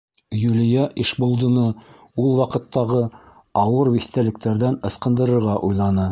[0.43, 1.65] Юлия Ишбулдыны
[2.23, 3.01] ул ваҡыттағы
[3.65, 5.99] ауыр иҫтәлектәрҙән ысҡын-дырырға уйланы: